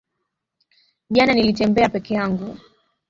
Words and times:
Jana 1.09 1.33
nilitembea 1.33 1.89
peke 1.89 2.13
yangu 2.13 2.57